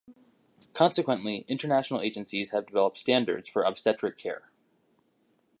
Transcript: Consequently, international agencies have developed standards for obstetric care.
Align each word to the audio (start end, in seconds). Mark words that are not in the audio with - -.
Consequently, 0.73 1.45
international 1.47 2.01
agencies 2.01 2.49
have 2.49 2.65
developed 2.65 2.97
standards 2.97 3.47
for 3.47 3.61
obstetric 3.61 4.17
care. 4.17 4.49